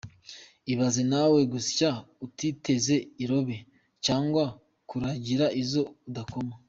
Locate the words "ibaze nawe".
0.71-1.39